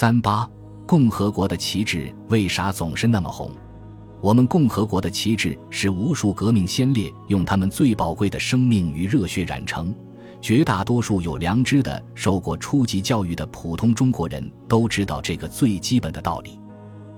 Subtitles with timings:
[0.00, 0.48] 三八，
[0.86, 3.50] 共和国的旗帜为啥总是那么红？
[4.20, 9.92] 我们共和国的旗帜是无数革命先烈用他们最宝贵的生命与热血染成。
[10.40, 16.60] 绝大多数有良知的、受过初级教育的普通中国人都知道这个最基本的道理。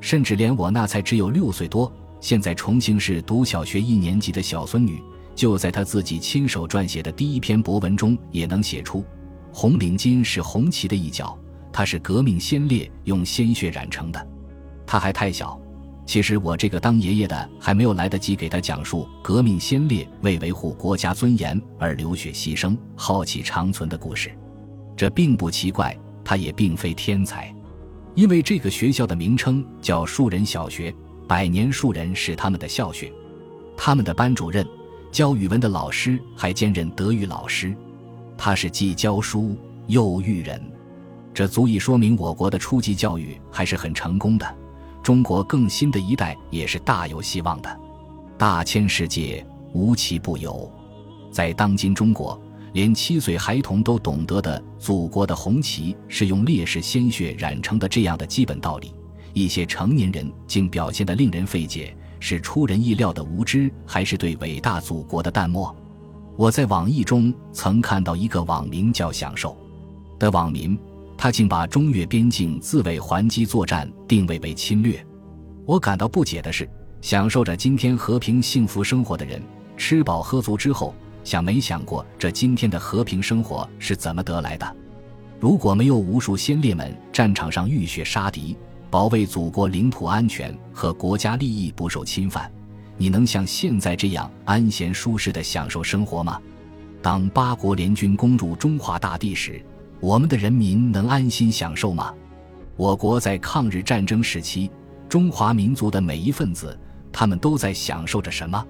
[0.01, 5.03] 甚至连我那才只有六岁多、现在重庆市读小学一年级的小孙女，
[5.35, 9.05] 就在她自己亲手撰写的第一篇博文中，也能写出：
[9.53, 11.39] 红领巾是红旗的一角，
[11.73, 14.27] 他是革命先烈用鲜血染成的。
[14.87, 15.61] 他还太小。
[16.06, 24.33] 其实我这个当爷爷的还没有来得及给他讲述革命先烈为维护国家尊严而流血牺牲、浩气长存的故事，
[24.97, 27.55] 这并不奇怪，他也并非天才，
[28.16, 30.92] 因为这个学校的名称叫树人小学，
[31.28, 33.12] 百年树人是他们的校训，
[33.77, 34.66] 他们的班主任
[35.12, 37.73] 教语文的老师还兼任德语老师，
[38.37, 39.56] 他是既教书
[39.87, 40.61] 又育人，
[41.33, 44.57] 这足以说明我国的初级教育还是很成功的。
[45.02, 47.81] 中国更新的一代也是大有希望的，
[48.36, 50.70] 大千世界无奇不有。
[51.31, 52.39] 在当今中国，
[52.75, 58.92] 连七岁孩童都懂得的祖国的红旗是用烈士鲜血染成的这样的基本道理，
[59.33, 65.75] 一些成年人竟表现得令人费解，是出人意料的无知，还是对伟大祖国的淡漠？
[66.36, 69.56] 我在网易中曾看到一个网名叫“享受”
[70.19, 70.78] 的网民。
[71.23, 75.07] 他竟把中越边境自卫还击作战定位为侵略，
[75.67, 76.67] 我感到不解的是，
[77.03, 79.43] 享受着今天和平幸福生活的人，
[79.77, 84.77] 吃饱喝足之后，想没想过这今天的和平生活是怎么得来的？
[85.39, 88.57] 如果没有无数先烈们战场上浴血杀敌，
[88.89, 92.51] 保卫祖国领土安全和国家利益不受侵犯，
[92.97, 96.41] 你能像现在这样安闲舒适的享受生活吗？
[97.03, 99.63] 当八国联军攻入中华大地时。
[100.01, 102.12] 我们的人民能安心享受吗？
[102.77, 104.70] 我国在抗日战争时期，
[105.11, 106.79] 中华民族的每一份子，
[107.12, 108.67] 他们都在享受着什么？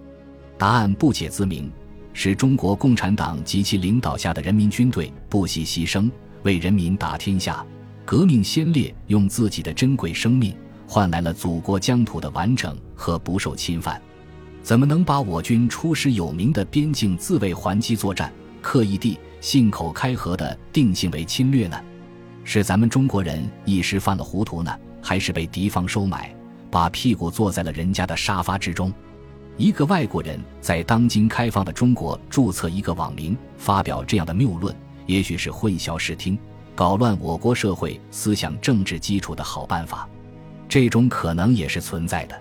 [0.59, 1.71] 答案不解自明：
[2.13, 6.11] 是中国共产党及其领导下的人民军队不惜牺牲，
[6.43, 7.65] 为人民打天下。
[8.05, 10.53] 革命先烈用自己的珍贵生命，
[10.89, 14.03] 换来了祖国疆土的完整和不受侵犯。
[14.65, 19.17] 怎么能把我军出师有名的边境自卫还击作战刻意地？
[19.41, 21.81] 信口开河的定性为侵略呢？
[22.45, 26.35] 是咱们中国人一时犯了糊涂呢，还是被敌方收买，
[26.71, 28.93] 把屁股坐在了人家的沙发之中？
[29.57, 34.75] 一个外国人在当今开放的中国注册一个网名，发表这样的谬论，
[35.07, 36.39] 也许是混淆视听、
[36.75, 40.09] 搞乱我国社会思想政治基础的好办法。
[40.69, 42.41] 这种可能也是存在的。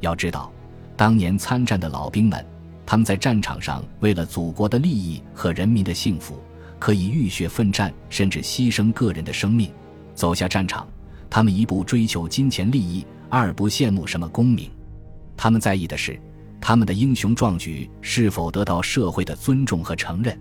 [0.00, 0.50] 要知道，
[0.96, 2.44] 当年参战的老兵们。
[2.86, 6.40] 他们在战场上为了祖国的利益和人民的幸福，
[6.78, 9.70] 可以浴血奋战，甚至牺牲个人的生命
[10.14, 10.86] 走下战场。
[11.28, 14.70] 他们一不追求金钱利益，二不羡慕什么功名，
[15.36, 16.18] 他们在意的是
[16.60, 20.38] 他们的英雄壮举是否得到社会的尊重和承认。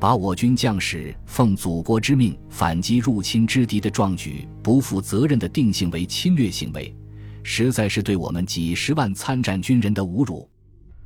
[0.00, 6.94] 把我军将士奉祖国之命反击入侵之敌的壮举不负责任的定性为侵略行为，
[7.42, 10.48] 实在是对我们几十万参战军人的侮辱。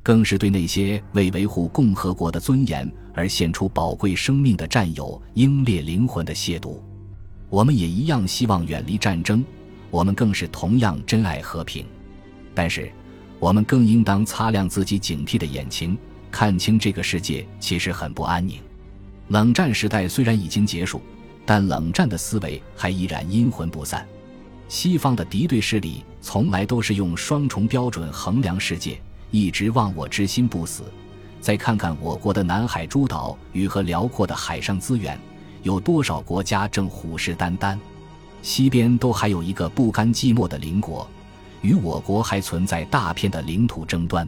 [0.09, 6.79] 更是对那些为维护共和国的尊严而献出宝贵生命的战友英烈灵魂的亵渎。
[7.47, 9.45] 我们也一样希望远离战争，
[9.91, 11.85] 我们更是同样珍爱和平。
[12.55, 12.91] 但是，
[13.37, 15.95] 我们更应当擦亮自己警惕的眼睛，
[16.31, 18.59] 看清这个世界其实很不安宁。
[19.27, 20.99] 冷战时代虽然已经结束，
[21.45, 24.03] 但冷战的思维还依然阴魂不散。
[24.67, 28.99] 西方的敌对势力从来都是用双重标准衡量世界。
[29.31, 30.83] 一直忘我之心不死，
[31.39, 35.19] 再看看我国的南海诸岛与和辽阔的海上资源，
[35.63, 37.77] 有多少国家正虎视眈眈？
[38.41, 41.07] 西边都还有一个不甘寂寞的邻国，
[41.61, 44.27] 与我国还存在大片的领土争端。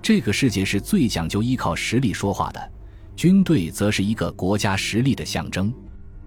[0.00, 2.72] 这个世界是最讲究依靠实力说话的，
[3.16, 5.72] 军队则是一个国家实力的象征。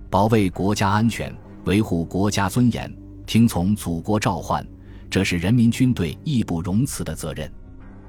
[0.09, 1.35] 保卫国家安全，
[1.65, 2.93] 维护国家尊严，
[3.25, 4.63] 听从祖国召唤，
[5.09, 7.51] 这是人民军队义不容辞的责任。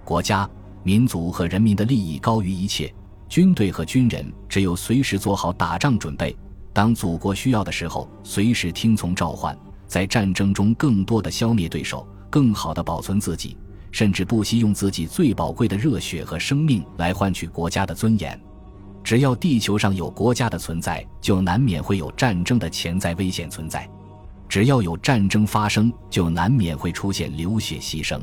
[0.05, 0.49] 国家、
[0.83, 2.93] 民族和人民的利益高于一切，
[3.29, 6.37] 军队和军人只有随时做好打仗准备，
[6.73, 9.59] 当祖国需要的时候，随时听从召唤，
[9.89, 13.57] 在战争中更多的消灭对手，更好的保存自己，
[13.91, 18.39] 甚至不惜用自己最宝贵的热血和生命来换取国家的尊严。
[19.03, 23.89] 只要地球上有国家的存在，就难免会有战争的潜在危险存在；
[24.49, 28.21] 只要有战争发生，就难免会出现流血牺牲。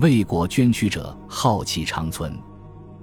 [0.00, 2.34] 为国捐躯者，浩气长存。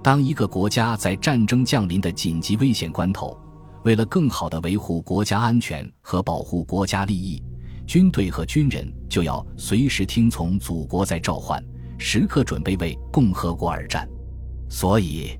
[0.02, 3.38] 当一个国家在战争降临的紧急危险关头，
[3.84, 7.40] 为了更好地维护国家安全和保护国家利益，
[7.86, 11.62] 军队和军人就要随时听从祖国在召唤，
[11.98, 14.08] 时刻准备为共和国而战。
[14.68, 15.38] 所以，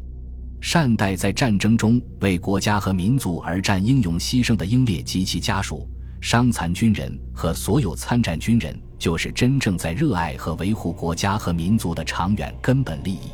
[0.60, 5.88] 善待在战争中为国家和民族而战、英勇牺牲的英烈及其家属、
[6.20, 13.30] 伤残军人和所有参战军人，就是真正在热爱和维护国家和民族的长远根本利益。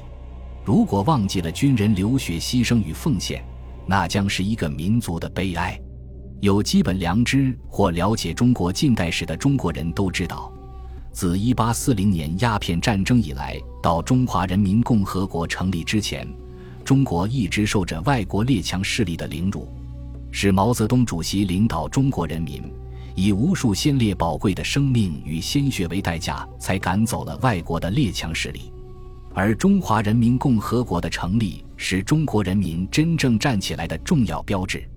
[0.65, 3.45] 如果忘记了军人流血牺牲与奉献，
[3.87, 5.79] 那将是一个民族的悲哀。
[6.41, 10.53] 有基本良知或了解中国近代史的中国人都知道，
[11.13, 16.29] 自1840年鸦片战争以来到中华人民共和国成立之前，
[16.85, 19.69] 中国一直受着外国列强势力的凌辱，
[20.31, 22.63] 是毛泽东主席领导中国人民
[23.15, 28.73] 以无数先烈宝贵的生命与鲜血为代价，才赶走了外国的列强势力。
[29.33, 34.89] 而中华人民共和国的成立，是中国人民真正站起来的重要标志。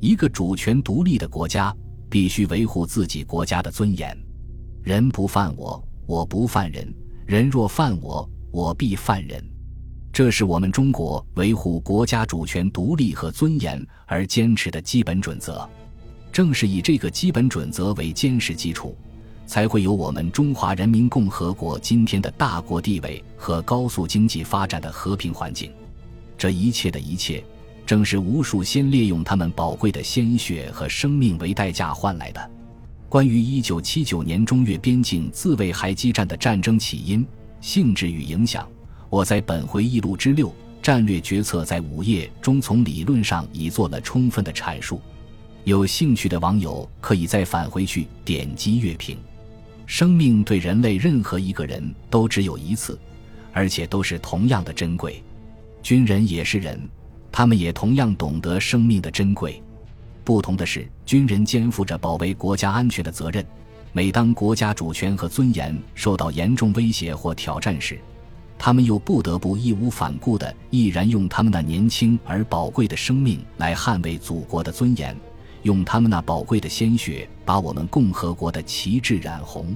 [0.00, 1.74] 一个主权独立的国家
[2.10, 4.16] 必须维护自己国家的尊严。
[4.82, 6.84] 人不犯我，我不犯人；
[7.26, 9.42] 人若犯我，我必犯人。
[10.12, 15.68] 这是我们中国维护国家主权独立和尊严而坚持的基本准则。
[16.36, 18.94] 正是以这个基本准则为坚实基础，
[19.46, 25.72] 才会有我们中华人民共和国今天的大国地位和高速经济发展的和平环境。
[26.36, 27.42] 这一切的一切。
[27.86, 32.50] 正是无数先烈用他们宝贵的鲜血和生命为代价换来的。
[33.08, 37.26] 关于一九七九年中越边境自卫海基战的战争起因、
[37.62, 38.68] 性质与影响，
[39.08, 45.00] 我在本回忆录之六“战略决策在午夜”中从理论上已做了充分的阐述。
[45.66, 49.18] 有兴趣的网友可以再返回去点击阅评。
[49.84, 52.96] 生命对人类任何一个人都只有一次，
[53.52, 55.20] 而且都是同样的珍贵。
[55.82, 56.80] 军人也是人。
[57.32, 59.60] 他们也同样懂得生命的珍贵，
[60.22, 63.44] 不同的是，军人肩负着保卫国家安全的责任。
[63.92, 67.98] 每当国家主权和尊严受到严重威胁或挑战时，
[68.56, 75.14] 他们又不得不义无反顾地毅然用他们那年轻而宝贵的生命来捍卫祖国的尊严，
[75.66, 79.74] 用他们那宝贵的鲜血把我们共和国的旗帜染红。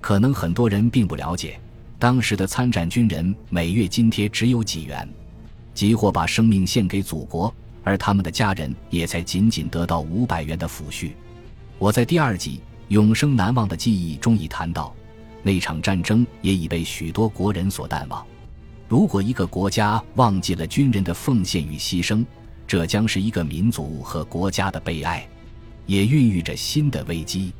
[0.00, 1.58] 可能很多人并不了解，
[1.98, 5.06] 当时的参战军人每月津贴只有几元。
[5.74, 7.52] 即或把生命献给祖国，
[7.82, 11.10] 而他们的家人也才仅仅得到五百元的抚恤。
[11.76, 12.58] 我在第二集
[12.88, 14.94] 《永生难忘的记忆》中已谈到，
[15.42, 18.24] 那场战争也已被许多国人所淡忘。
[18.88, 22.24] 如果一个国家忘记了军人的奉献与牺牲，
[22.66, 25.26] 这将是一个民族和国家的悲哀，
[25.86, 27.52] 也孕育着新的危机。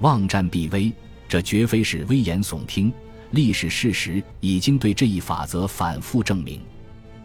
[0.00, 0.92] 忘战必危，
[1.28, 2.92] 这绝非是危言耸听，
[3.30, 6.60] 历史事实已经对这一法则反复证明。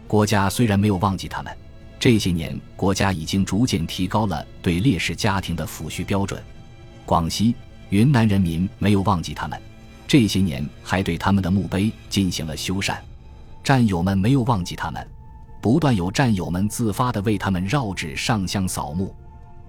[0.06, 1.54] 国家虽然没有忘记他们，
[2.00, 6.42] 这些年国家已经逐渐提高了对烈士家庭的抚恤标准。
[7.04, 7.54] 广西、
[7.90, 9.60] 云南人民没有忘记他们，
[10.06, 12.96] 这些年还对他们的墓碑进行了修缮。
[13.62, 15.06] 战友们没有忘记他们，
[15.60, 19.14] 不断有战友们自发地为他们绕指上香扫墓。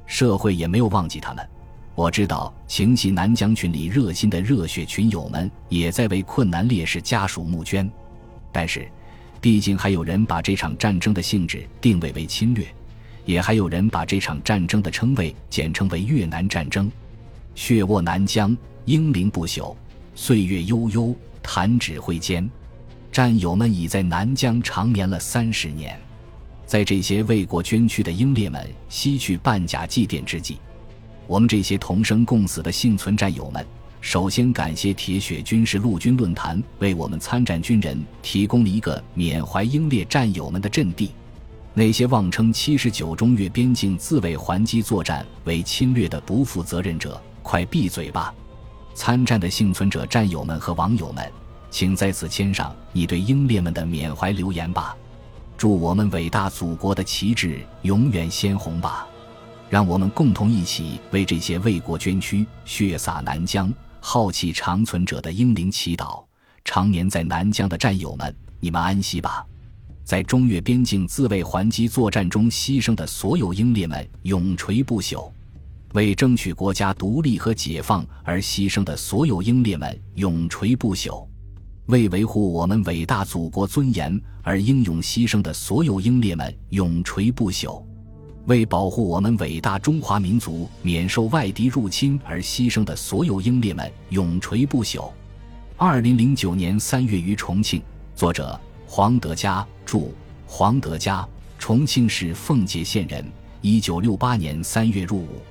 [0.06, 1.47] 社会也没有忘记他们。
[1.95, 7.89] 我知道情系南疆群里热心的热血群友们也在为困难烈士家属募捐，
[8.51, 8.88] 但是。
[9.41, 12.68] 毕竟还有人把这场战争的性质定位为侵略，
[13.24, 16.92] 也还有人把这场战争的称谓简称为越南战争。
[17.56, 18.53] 血沃南疆，
[18.83, 19.74] 英灵不朽，
[20.13, 22.49] 岁月悠悠，弹指挥间。
[23.11, 25.99] 战友们已在南疆长眠了三十年，
[26.66, 30.59] 在这些为国捐躯的英烈们西去半甲祭奠之际，
[31.25, 33.66] 我们这些同生共死的幸存战友们。
[34.01, 41.11] 首先感谢铁血军事陆军论坛为我们参战军人提供了一个缅怀英烈战友们的阵地。
[41.73, 48.33] 那些妄称七十九中越边境自卫还击作战为侵略的不负责任者，快闭嘴吧！
[48.94, 51.30] 参战的幸存者战友们和网友们，
[51.69, 54.95] 请在此签上你对英烈们的缅怀留言吧。
[55.57, 59.07] 祝我们伟大祖国的旗帜永远鲜红吧！
[59.69, 63.71] 让我们共同一起为这些为国捐躯、血洒南疆。
[64.02, 66.23] 浩气长存者的英灵祈祷，
[66.64, 69.45] 常年在南疆的战友们，你们安息吧！
[70.06, 75.30] 在中越边境自卫还击作战中牺牲的所有英烈们，永垂不朽；
[75.94, 81.28] 为争取国家独立和解放而牺牲的所有英烈们，永垂不朽；
[81.89, 87.83] 为维护我们伟大祖国尊严而英勇牺牲的所有英烈们，永垂不朽。
[88.45, 95.09] 为保护我们伟大中华民族免受外敌入侵而牺牲的所有英烈们，永垂不朽。
[95.77, 97.81] 二零零九年三月于重庆，
[98.15, 100.01] 作者黄德佳著。
[100.45, 101.27] 黄德佳，
[101.57, 103.25] 重庆市奉节县人，
[103.61, 105.41] 一九六八年三月入伍。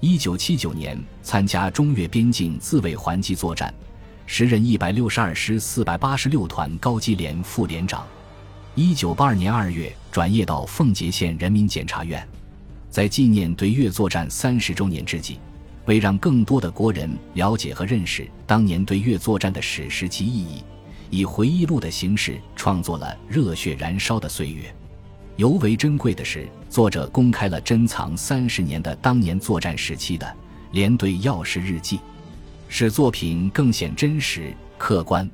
[0.00, 3.72] 一九七九年参加中越边境自卫还击作战，
[4.26, 8.06] 时任一百六十二师四百八十六团高级连副连长。
[8.74, 12.26] 一九八二年二月转业到奉节县人民检察院。
[12.90, 15.38] 在纪念对越作战三十周年之际，
[15.86, 20.62] 为让更多的国人了解和认识当年对越作战的史实及意义，
[21.10, 24.62] 以回忆录的形式创作了《热血燃烧的岁月》。
[25.36, 30.32] 尤为珍贵的是，作者公开了珍藏三十年的当年作战时期的
[30.70, 31.98] 连队要事日记，
[32.76, 35.30] 使作品更显真实客观。